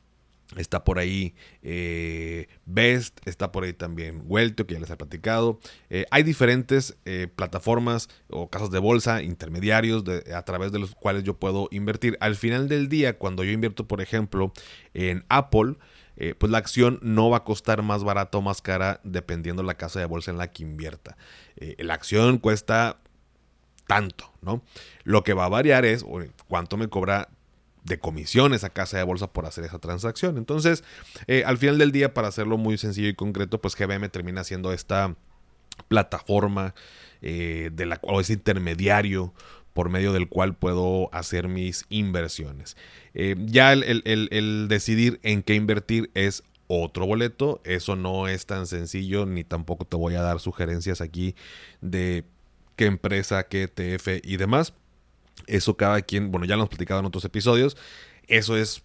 Está 0.56 0.84
por 0.84 0.98
ahí 0.98 1.34
eh, 1.62 2.48
Best, 2.66 3.26
está 3.26 3.52
por 3.52 3.64
ahí 3.64 3.72
también 3.72 4.22
Weltio, 4.26 4.66
que 4.66 4.74
ya 4.74 4.80
les 4.80 4.90
he 4.90 4.96
platicado. 4.96 5.58
Eh, 5.90 6.06
hay 6.10 6.22
diferentes 6.22 6.96
eh, 7.04 7.28
plataformas 7.34 8.08
o 8.28 8.50
casas 8.50 8.70
de 8.70 8.78
bolsa, 8.78 9.22
intermediarios 9.22 10.04
a 10.34 10.42
través 10.44 10.72
de 10.72 10.78
los 10.78 10.94
cuales 10.94 11.24
yo 11.24 11.38
puedo 11.38 11.68
invertir. 11.70 12.16
Al 12.20 12.36
final 12.36 12.68
del 12.68 12.88
día, 12.88 13.18
cuando 13.18 13.44
yo 13.44 13.52
invierto, 13.52 13.88
por 13.88 14.00
ejemplo, 14.00 14.52
en 14.94 15.24
Apple, 15.28 15.76
pues 16.38 16.52
la 16.52 16.58
acción 16.58 17.00
no 17.02 17.30
va 17.30 17.38
a 17.38 17.44
costar 17.44 17.82
más 17.82 18.04
barata 18.04 18.38
o 18.38 18.42
más 18.42 18.62
cara 18.62 19.00
dependiendo 19.02 19.62
la 19.62 19.74
casa 19.74 19.98
de 19.98 20.06
bolsa 20.06 20.30
en 20.30 20.38
la 20.38 20.52
que 20.52 20.62
invierta. 20.62 21.16
la 21.78 21.94
acción 21.94 22.38
cuesta 22.38 23.00
tanto, 23.88 24.32
¿no? 24.40 24.62
Lo 25.02 25.24
que 25.24 25.32
va 25.32 25.46
a 25.46 25.48
variar 25.48 25.84
es 25.84 26.04
cuánto 26.46 26.76
me 26.76 26.88
cobra 26.88 27.28
de 27.84 27.98
comisiones 27.98 28.64
a 28.64 28.70
casa 28.70 28.98
de 28.98 29.02
bolsa 29.02 29.32
por 29.32 29.46
hacer 29.46 29.64
esa 29.64 29.78
transacción. 29.78 30.38
Entonces, 30.38 30.84
eh, 31.26 31.42
al 31.44 31.58
final 31.58 31.78
del 31.78 31.92
día, 31.92 32.14
para 32.14 32.28
hacerlo 32.28 32.58
muy 32.58 32.78
sencillo 32.78 33.08
y 33.08 33.14
concreto, 33.14 33.60
pues 33.60 33.76
GBM 33.76 34.08
termina 34.08 34.44
siendo 34.44 34.72
esta 34.72 35.16
plataforma 35.88 36.74
eh, 37.22 37.70
de 37.72 37.86
la 37.86 37.96
cual 37.96 38.20
es 38.20 38.30
intermediario 38.30 39.32
por 39.72 39.88
medio 39.88 40.12
del 40.12 40.28
cual 40.28 40.54
puedo 40.54 41.08
hacer 41.12 41.48
mis 41.48 41.86
inversiones. 41.88 42.76
Eh, 43.14 43.36
ya 43.38 43.72
el, 43.72 44.66
decidir 44.68 45.18
en 45.22 45.42
qué 45.42 45.54
invertir 45.54 46.10
es 46.14 46.42
otro 46.66 47.06
boleto. 47.06 47.60
Eso 47.64 47.96
no 47.96 48.28
es 48.28 48.46
tan 48.46 48.66
sencillo, 48.66 49.26
ni 49.26 49.44
tampoco 49.44 49.84
te 49.86 49.96
voy 49.96 50.14
a 50.14 50.22
dar 50.22 50.40
sugerencias 50.40 51.00
aquí 51.00 51.34
de 51.80 52.24
qué 52.76 52.86
empresa, 52.86 53.44
qué 53.44 53.62
ETF 53.64 54.20
y 54.22 54.36
demás. 54.36 54.74
Eso 55.46 55.76
cada 55.76 56.02
quien, 56.02 56.30
bueno, 56.30 56.46
ya 56.46 56.56
lo 56.56 56.62
hemos 56.62 56.70
platicado 56.70 57.00
en 57.00 57.06
otros 57.06 57.24
episodios, 57.24 57.76
eso 58.28 58.56
es, 58.56 58.82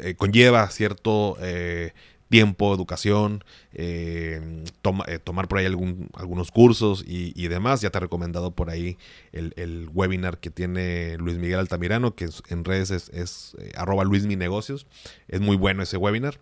eh, 0.00 0.14
conlleva 0.14 0.68
cierto 0.70 1.36
eh, 1.40 1.92
tiempo, 2.28 2.72
educación, 2.72 3.44
eh, 3.72 4.64
tomar 4.82 5.48
por 5.48 5.58
ahí 5.58 5.66
algún, 5.66 6.08
algunos 6.14 6.52
cursos 6.52 7.04
y, 7.06 7.48
demás. 7.48 7.80
Ya 7.80 7.90
te 7.90 7.98
he 7.98 8.00
recomendado 8.00 8.52
por 8.52 8.70
ahí 8.70 8.96
el, 9.32 9.90
webinar 9.92 10.38
que 10.38 10.50
tiene 10.50 11.16
Luis 11.18 11.38
Miguel 11.38 11.58
Altamirano, 11.58 12.14
que 12.14 12.28
en 12.48 12.64
redes 12.64 12.92
es, 12.92 13.08
es 13.08 13.56
arroba 13.74 14.04
Luis 14.04 14.26
Mi 14.26 14.36
Negocios. 14.36 14.86
Es 15.26 15.40
muy 15.40 15.56
bueno 15.56 15.82
ese 15.82 15.96
webinar. 15.96 16.38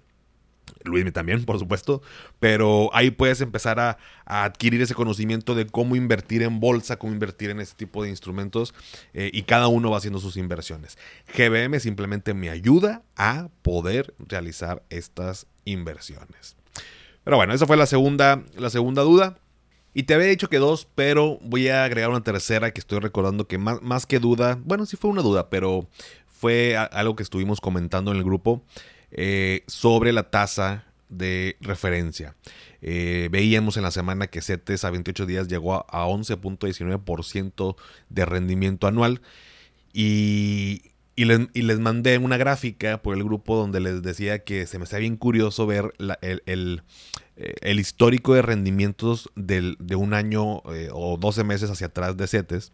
Luismi 0.84 1.12
también, 1.12 1.44
por 1.44 1.58
supuesto, 1.58 2.02
pero 2.40 2.90
ahí 2.94 3.10
puedes 3.10 3.40
empezar 3.40 3.80
a, 3.80 3.98
adquirir 4.24 4.82
ese 4.82 4.94
conocimiento 4.94 5.54
de 5.54 5.66
cómo 5.66 5.96
invertir 5.96 6.42
en 6.42 6.60
bolsa, 6.60 6.98
cómo 6.98 7.14
invertir 7.14 7.48
en 7.48 7.60
este 7.60 7.76
tipo 7.76 8.02
de 8.02 8.10
instrumentos 8.10 8.74
eh, 9.14 9.30
y 9.32 9.44
cada 9.44 9.68
uno 9.68 9.90
va 9.90 9.96
haciendo 9.96 10.18
sus 10.18 10.36
inversiones. 10.36 10.98
GBM 11.34 11.80
simplemente 11.80 12.34
me 12.34 12.50
ayuda 12.50 13.02
a 13.16 13.48
poder 13.62 14.14
realizar 14.18 14.82
estas 14.90 15.46
inversiones. 15.64 16.56
Pero 17.24 17.38
bueno, 17.38 17.54
esa 17.54 17.66
fue 17.66 17.76
la 17.76 17.86
segunda, 17.86 18.42
la 18.56 18.70
segunda 18.70 19.02
duda. 19.02 19.38
Y 19.94 20.04
te 20.04 20.14
había 20.14 20.28
dicho 20.28 20.48
que 20.48 20.58
dos, 20.58 20.86
pero 20.94 21.38
voy 21.42 21.68
a 21.68 21.84
agregar 21.84 22.10
una 22.10 22.22
tercera 22.22 22.70
que 22.72 22.80
estoy 22.80 23.00
recordando 23.00 23.48
que 23.48 23.58
más 23.58 24.06
que 24.06 24.18
duda, 24.18 24.58
bueno, 24.64 24.86
sí 24.86 24.96
fue 24.96 25.10
una 25.10 25.22
duda, 25.22 25.48
pero 25.48 25.88
fue 26.38 26.76
algo 26.76 27.16
que 27.16 27.22
estuvimos 27.22 27.60
comentando 27.60 28.12
en 28.12 28.18
el 28.18 28.24
grupo. 28.24 28.62
Eh, 29.10 29.64
sobre 29.66 30.12
la 30.12 30.30
tasa 30.30 30.84
de 31.08 31.56
referencia. 31.60 32.34
Eh, 32.82 33.28
veíamos 33.32 33.78
en 33.78 33.82
la 33.82 33.90
semana 33.90 34.26
que 34.26 34.42
CETES 34.42 34.84
a 34.84 34.90
28 34.90 35.24
días 35.24 35.48
llegó 35.48 35.74
a, 35.74 36.06
11.19% 36.06 37.76
de 38.10 38.24
rendimiento 38.26 38.86
anual 38.86 39.22
y, 39.94 40.82
les, 41.16 41.78
mandé 41.80 42.18
una 42.18 42.36
gráfica 42.36 43.02
por 43.02 43.16
el 43.16 43.24
grupo 43.24 43.56
donde 43.56 43.80
les 43.80 44.02
decía 44.02 44.44
que 44.44 44.66
se 44.66 44.78
me 44.78 44.84
está 44.84 44.98
bien 44.98 45.16
curioso 45.16 45.66
ver 45.66 45.94
eh, 46.20 46.38
el, 46.44 47.80
histórico 47.80 48.34
de 48.34 48.42
rendimientos 48.42 49.30
de 49.34 49.96
un 49.96 50.12
año 50.12 50.62
o 50.92 51.16
12 51.18 51.44
meses 51.44 51.70
hacia 51.70 51.86
atrás 51.86 52.16
de 52.18 52.26
CETES, 52.26 52.72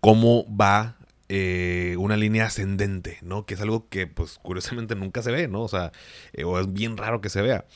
cómo 0.00 0.46
va 0.56 0.96
eh, 1.28 1.96
una 1.98 2.16
línea 2.16 2.46
ascendente, 2.46 3.18
¿no? 3.22 3.46
Que 3.46 3.54
es 3.54 3.60
algo 3.60 3.88
que, 3.88 4.06
pues, 4.06 4.38
curiosamente 4.40 4.94
nunca 4.94 5.22
se 5.22 5.32
ve, 5.32 5.48
¿no? 5.48 5.62
O 5.62 5.68
sea, 5.68 5.92
eh, 6.32 6.44
o 6.44 6.60
es 6.60 6.72
bien 6.72 6.96
raro 6.96 7.20
que 7.20 7.28
se 7.28 7.42
vea. 7.42 7.66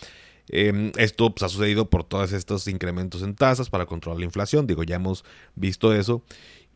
Em, 0.49 0.93
esto 0.97 1.35
pues, 1.35 1.45
ha 1.45 1.49
sucedido 1.49 1.91
por 1.91 2.05
todos 2.05 2.33
estos 2.33 2.67
incrementos 2.69 3.23
en 3.23 3.35
tasas 3.35 3.71
para 3.71 3.87
controlar 3.87 4.19
la 4.19 4.25
inflación, 4.25 4.67
digo, 4.67 4.83
ya 4.85 4.97
hemos 4.97 5.25
visto 5.55 5.95
eso. 5.95 6.25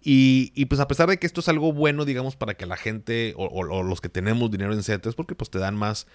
Y, 0.07 0.67
pues 0.67 0.81
a 0.83 0.89
pesar 0.89 1.09
de 1.09 1.19
que 1.19 1.27
esto 1.27 1.41
es 1.41 1.49
algo 1.49 1.73
bueno, 1.73 2.05
digamos, 2.05 2.37
para 2.37 2.55
que 2.55 2.67
la 2.67 2.77
gente 2.77 3.33
o, 3.37 3.83
los 3.83 4.01
que 4.03 4.11
tenemos 4.11 4.51
dinero 4.51 4.75
en 4.75 4.83
CETES, 4.83 5.15
porque 5.15 5.35
pues 5.35 5.49
te 5.49 5.59
dan 5.59 5.77
más, 5.77 6.07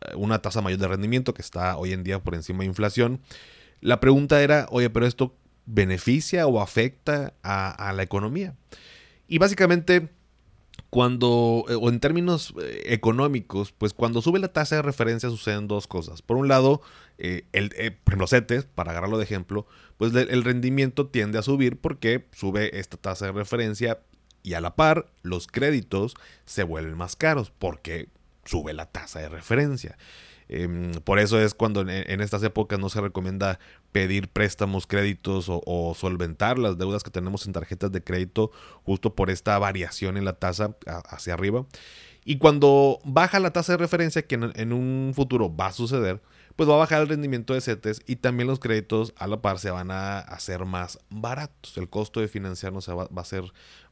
eh, 0.00 0.16
una 0.16 0.42
tasa 0.42 0.62
mayor 0.62 0.80
de 0.80 0.88
rendimiento 0.88 1.32
que 1.32 1.42
está 1.42 1.76
hoy 1.76 1.92
en 1.92 2.02
día 2.02 2.18
por 2.18 2.34
encima 2.34 2.60
de 2.60 2.66
inflación, 2.66 3.20
la 3.80 4.00
pregunta 4.00 4.42
era, 4.42 4.66
oye, 4.70 4.90
pero 4.90 5.06
esto 5.06 5.36
beneficia 5.64 6.46
o 6.48 6.60
afecta 6.60 7.34
a 7.42 7.92
la 7.94 8.02
economía. 8.02 8.56
Y 9.28 9.38
básicamente, 9.38 10.08
cuando, 10.90 11.64
eh, 11.68 11.74
o 11.74 11.88
en 11.88 12.00
términos 12.00 12.54
eh, 12.62 12.84
económicos, 12.86 13.72
pues 13.72 13.92
cuando 13.92 14.22
sube 14.22 14.38
la 14.38 14.52
tasa 14.52 14.76
de 14.76 14.82
referencia 14.82 15.30
suceden 15.30 15.68
dos 15.68 15.86
cosas. 15.86 16.22
Por 16.22 16.36
un 16.36 16.48
lado, 16.48 16.80
eh, 17.18 17.44
el, 17.52 17.72
CETES, 18.26 18.66
para 18.66 18.92
agarrarlo 18.92 19.18
de 19.18 19.24
ejemplo, 19.24 19.66
pues 19.96 20.14
el 20.14 20.44
rendimiento 20.44 21.08
tiende 21.08 21.38
a 21.38 21.42
subir 21.42 21.78
porque 21.78 22.26
sube 22.32 22.78
esta 22.78 22.96
tasa 22.96 23.26
de 23.26 23.32
referencia 23.32 24.00
y 24.42 24.54
a 24.54 24.60
la 24.60 24.76
par 24.76 25.10
los 25.22 25.48
créditos 25.48 26.14
se 26.44 26.62
vuelven 26.62 26.96
más 26.96 27.16
caros 27.16 27.50
porque 27.50 28.08
sube 28.44 28.72
la 28.74 28.86
tasa 28.86 29.18
de 29.20 29.28
referencia. 29.28 29.98
Em, 30.48 30.92
por 31.04 31.18
eso 31.18 31.40
es 31.40 31.54
cuando 31.54 31.80
en, 31.80 32.20
estas 32.20 32.42
épocas 32.42 32.78
no 32.78 32.88
se 32.88 33.00
recomienda 33.00 33.58
pedir 33.92 34.28
préstamos, 34.28 34.86
créditos 34.86 35.46
o, 35.48 35.94
solventar 35.96 36.58
las 36.58 36.78
deudas 36.78 37.02
que 37.02 37.10
tenemos 37.10 37.46
en 37.46 37.52
tarjetas 37.52 37.90
de 37.90 38.02
crédito 38.02 38.52
justo 38.84 39.14
por 39.14 39.30
esta 39.30 39.58
variación 39.58 40.16
en 40.16 40.24
la 40.24 40.34
tasa 40.34 40.76
hacia 40.86 41.34
arriba. 41.34 41.66
Y 42.24 42.38
cuando 42.38 43.00
baja 43.04 43.38
la 43.38 43.52
tasa 43.52 43.72
de 43.72 43.78
referencia, 43.78 44.26
que 44.26 44.34
en, 44.34 44.72
un 44.72 45.12
futuro 45.14 45.54
va 45.54 45.68
a 45.68 45.72
suceder, 45.72 46.20
pues 46.56 46.68
va 46.68 46.74
a 46.74 46.78
bajar 46.78 47.02
el 47.02 47.08
rendimiento 47.08 47.54
de 47.54 47.60
CETES 47.60 48.02
y 48.06 48.16
también 48.16 48.48
los 48.48 48.58
créditos 48.58 49.14
a 49.16 49.26
la 49.26 49.40
par 49.42 49.58
se 49.58 49.70
van 49.70 49.90
a 49.90 50.18
hacer 50.18 50.64
más 50.64 50.98
baratos. 51.08 51.76
El 51.76 51.88
costo 51.88 52.20
de 52.20 52.28
financiarnos 52.28 52.88
va, 52.88 53.06
va, 53.06 53.22
a, 53.22 53.24
ser, 53.24 53.44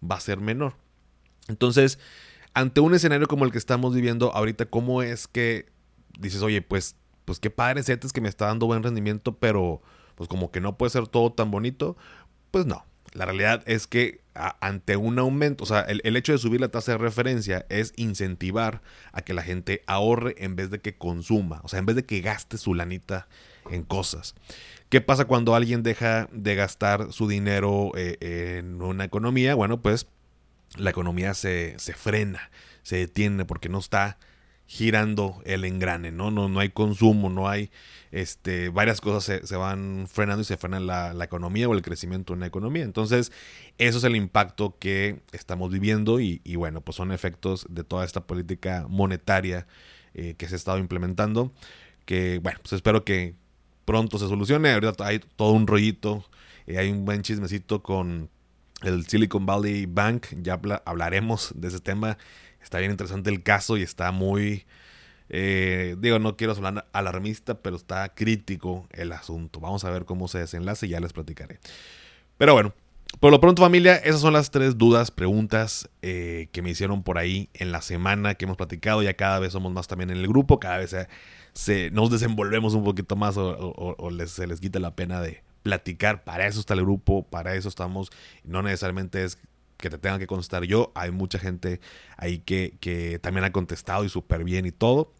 va 0.02 0.16
a 0.16 0.20
ser 0.20 0.38
menor. 0.38 0.74
Entonces, 1.46 1.98
ante 2.54 2.80
un 2.80 2.94
escenario 2.94 3.28
como 3.28 3.44
el 3.44 3.52
que 3.52 3.58
estamos 3.58 3.94
viviendo 3.94 4.32
ahorita, 4.32 4.66
¿cómo 4.66 5.02
es 5.02 5.28
que 5.28 5.73
dices, 6.18 6.42
oye, 6.42 6.62
pues, 6.62 6.96
pues 7.24 7.38
qué 7.38 7.50
padre 7.50 7.82
CETES 7.82 8.12
que 8.12 8.20
me 8.20 8.28
está 8.28 8.46
dando 8.46 8.66
buen 8.66 8.82
rendimiento, 8.82 9.36
pero 9.38 9.82
pues 10.14 10.28
como 10.28 10.50
que 10.50 10.60
no 10.60 10.76
puede 10.76 10.90
ser 10.90 11.08
todo 11.08 11.32
tan 11.32 11.50
bonito? 11.50 11.96
Pues 12.50 12.66
no. 12.66 12.84
La 13.12 13.26
realidad 13.26 13.62
es 13.66 13.86
que 13.86 14.22
ante 14.34 14.96
un 14.96 15.18
aumento, 15.20 15.62
o 15.62 15.66
sea, 15.66 15.82
el, 15.82 16.00
el, 16.02 16.16
hecho 16.16 16.32
de 16.32 16.38
subir 16.38 16.60
la 16.60 16.68
tasa 16.68 16.92
de 16.92 16.98
referencia 16.98 17.64
es 17.68 17.92
incentivar 17.96 18.82
a 19.12 19.22
que 19.22 19.34
la 19.34 19.42
gente 19.42 19.84
ahorre 19.86 20.34
en 20.38 20.56
vez 20.56 20.70
de 20.70 20.80
que 20.80 20.96
consuma, 20.96 21.60
o 21.62 21.68
sea, 21.68 21.78
en 21.78 21.86
vez 21.86 21.94
de 21.94 22.04
que 22.04 22.20
gaste 22.20 22.58
su 22.58 22.74
lanita 22.74 23.28
en 23.70 23.84
cosas. 23.84 24.34
¿Qué 24.88 25.00
pasa 25.00 25.26
cuando 25.26 25.54
alguien 25.54 25.84
deja 25.84 26.28
de 26.32 26.54
gastar 26.56 27.12
su 27.12 27.28
dinero 27.28 27.92
eh, 27.96 28.58
en 28.58 28.82
una 28.82 29.04
economía? 29.04 29.54
Bueno, 29.54 29.80
pues 29.80 30.08
la 30.76 30.90
economía 30.90 31.34
se, 31.34 31.74
se 31.78 31.94
frena, 31.94 32.50
se 32.82 32.96
detiene 32.96 33.44
porque 33.44 33.68
no 33.68 33.78
está 33.78 34.18
girando 34.66 35.42
el 35.44 35.64
engrane, 35.64 36.10
¿no? 36.10 36.30
No, 36.30 36.48
no 36.48 36.60
hay 36.60 36.70
consumo, 36.70 37.28
no 37.28 37.48
hay 37.48 37.70
este, 38.14 38.68
varias 38.68 39.00
cosas 39.00 39.42
se, 39.44 39.56
van 39.56 40.06
frenando 40.08 40.42
y 40.42 40.44
se 40.44 40.56
frena 40.56 40.78
la, 40.78 41.24
economía 41.24 41.68
o 41.68 41.74
el 41.74 41.82
crecimiento 41.82 42.32
de 42.32 42.36
una 42.36 42.46
economía. 42.46 42.84
Entonces, 42.84 43.32
eso 43.76 43.98
es 43.98 44.04
el 44.04 44.14
impacto 44.14 44.76
que 44.78 45.20
estamos 45.32 45.72
viviendo 45.72 46.20
y, 46.20 46.40
bueno, 46.54 46.80
pues 46.80 46.96
son 46.96 47.10
efectos 47.10 47.66
de 47.68 47.82
toda 47.82 48.04
esta 48.04 48.24
política 48.24 48.86
monetaria 48.88 49.66
eh, 50.14 50.34
que 50.38 50.46
se 50.46 50.54
ha 50.54 50.56
estado 50.56 50.78
implementando, 50.78 51.52
que 52.04 52.38
bueno, 52.40 52.60
pues 52.62 52.74
espero 52.74 53.04
que 53.04 53.34
pronto 53.84 54.18
se 54.20 54.28
solucione. 54.28 54.72
Ahorita 54.72 55.04
hay 55.04 55.18
todo 55.34 55.50
un 55.50 55.66
rollito, 55.66 56.24
eh, 56.68 56.78
hay 56.78 56.92
un 56.92 57.04
buen 57.04 57.22
chismecito 57.22 57.82
con 57.82 58.30
el 58.82 59.06
Silicon 59.06 59.44
Valley 59.44 59.86
Bank, 59.86 60.26
ya 60.40 60.60
hablaremos 60.84 61.52
de 61.56 61.66
ese 61.66 61.80
tema 61.80 62.16
está 62.64 62.78
bien 62.78 62.90
interesante 62.90 63.30
el 63.30 63.42
caso 63.42 63.76
y 63.76 63.82
está 63.82 64.10
muy, 64.10 64.64
eh, 65.28 65.96
digo, 65.98 66.18
no 66.18 66.36
quiero 66.36 66.54
sonar 66.54 66.86
alarmista, 66.92 67.60
pero 67.60 67.76
está 67.76 68.08
crítico 68.14 68.88
el 68.90 69.12
asunto. 69.12 69.60
Vamos 69.60 69.84
a 69.84 69.90
ver 69.90 70.04
cómo 70.04 70.28
se 70.28 70.38
desenlace 70.38 70.86
y 70.86 70.90
ya 70.90 71.00
les 71.00 71.12
platicaré. 71.12 71.60
Pero 72.38 72.54
bueno, 72.54 72.74
Por 73.20 73.30
lo 73.30 73.40
pronto, 73.40 73.62
familia, 73.62 73.94
esas 73.96 74.20
son 74.20 74.32
las 74.32 74.50
tres 74.50 74.76
dudas, 74.76 75.12
preguntas 75.12 75.88
eh, 76.02 76.48
que 76.50 76.62
me 76.62 76.70
hicieron 76.70 77.04
por 77.04 77.16
ahí 77.18 77.48
en 77.54 77.70
la 77.70 77.80
semana 77.80 78.34
que 78.34 78.44
hemos 78.44 78.56
platicado. 78.56 79.02
Ya 79.02 79.14
cada 79.14 79.38
vez 79.38 79.52
somos 79.52 79.72
más 79.72 79.86
también 79.86 80.10
en 80.10 80.16
el 80.16 80.26
grupo, 80.26 80.58
cada 80.58 80.78
vez 80.78 80.96
se, 81.52 81.90
nos 81.92 82.10
desenvolvemos 82.10 82.74
un 82.74 82.82
poquito 82.82 83.14
más 83.14 83.36
o, 83.36 84.10
se 84.26 84.46
les 84.48 84.60
quita 84.60 84.80
la 84.80 84.96
pena 84.96 85.20
de 85.20 85.44
platicar. 85.62 86.24
Para 86.24 86.46
eso 86.48 86.58
está 86.58 86.74
el 86.74 86.80
grupo, 86.80 87.22
para 87.22 87.54
eso 87.54 87.68
estamos. 87.68 88.10
No 88.42 88.62
necesariamente 88.62 89.22
es 89.22 89.38
que 89.76 89.90
te 89.90 89.98
tengan 89.98 90.18
que 90.18 90.26
contestar 90.26 90.64
yo. 90.64 90.92
Hay 90.94 91.10
mucha 91.10 91.38
gente 91.38 91.80
ahí 92.16 92.38
que, 92.38 92.76
que 92.80 93.18
también 93.18 93.44
ha 93.44 93.52
contestado 93.52 94.04
y 94.04 94.08
súper 94.08 94.44
bien 94.44 94.66
y 94.66 94.72
todo. 94.72 95.12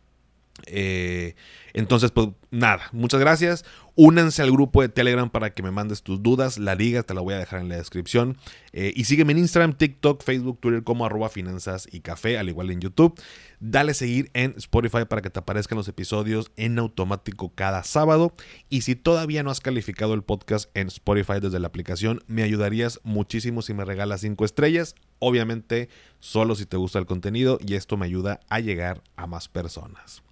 Eh, 0.67 1.35
entonces, 1.73 2.11
pues 2.11 2.29
nada, 2.51 2.89
muchas 2.93 3.21
gracias. 3.21 3.65
Únanse 3.97 4.43
al 4.43 4.51
grupo 4.51 4.83
de 4.83 4.89
Telegram 4.89 5.31
para 5.31 5.55
que 5.55 5.63
me 5.63 5.71
mandes 5.71 6.03
tus 6.03 6.21
dudas. 6.21 6.59
La 6.59 6.75
liga 6.75 7.05
te 7.05 7.15
la 7.15 7.21
voy 7.21 7.35
a 7.35 7.39
dejar 7.39 7.61
en 7.61 7.69
la 7.69 7.77
descripción. 7.77 8.37
Eh, 8.73 8.93
y 8.97 9.05
sígueme 9.05 9.33
en 9.33 9.39
Instagram, 9.39 9.75
TikTok, 9.75 10.25
Facebook, 10.25 10.59
Twitter 10.59 10.83
como 10.83 11.07
arroba 11.07 11.29
finanzas 11.29 11.87
y 11.93 12.01
café, 12.01 12.37
al 12.37 12.49
igual 12.49 12.71
en 12.73 12.81
YouTube. 12.81 13.15
Dale 13.61 13.95
seguir 13.95 14.31
en 14.35 14.55
Spotify 14.57 15.05
para 15.09 15.23
que 15.23 15.31
te 15.31 15.39
aparezcan 15.39 15.79
los 15.79 15.87
episodios 15.87 16.51
en 16.57 16.77
automático 16.81 17.53
cada 17.55 17.85
sábado. 17.85 18.35
Y 18.69 18.81
si 18.81 18.97
todavía 18.97 19.45
no 19.45 19.51
has 19.53 19.61
calificado 19.61 20.15
el 20.15 20.25
podcast 20.25 20.77
en 20.77 20.89
Spotify 20.89 21.39
desde 21.41 21.61
la 21.61 21.69
aplicación, 21.69 22.21
me 22.27 22.43
ayudarías 22.43 22.99
muchísimo 23.05 23.63
si 23.63 23.75
me 23.75 23.85
regalas 23.85 24.23
5 24.23 24.45
estrellas. 24.45 24.97
Obviamente, 25.21 25.89
solo 26.19 26.57
si 26.57 26.67
te 26.67 26.77
gusta 26.77 26.99
el 26.99 27.07
contenido 27.07 27.61
y 27.65 27.75
esto 27.75 27.97
me 27.97 28.07
ayuda 28.07 28.41
a 28.49 28.59
llegar 28.59 29.05
a 29.15 29.29
más 29.29 29.49
personas. 29.49 30.25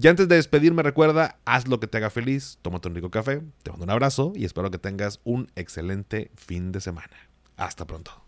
Y 0.00 0.06
antes 0.06 0.28
de 0.28 0.36
despedirme, 0.36 0.84
recuerda, 0.84 1.40
haz 1.44 1.66
lo 1.66 1.80
que 1.80 1.88
te 1.88 1.98
haga 1.98 2.08
feliz, 2.08 2.60
tómate 2.62 2.86
un 2.86 2.94
rico 2.94 3.10
café, 3.10 3.42
te 3.64 3.70
mando 3.72 3.84
un 3.84 3.90
abrazo 3.90 4.32
y 4.36 4.44
espero 4.44 4.70
que 4.70 4.78
tengas 4.78 5.20
un 5.24 5.50
excelente 5.56 6.30
fin 6.36 6.70
de 6.70 6.80
semana. 6.80 7.16
Hasta 7.56 7.84
pronto. 7.84 8.27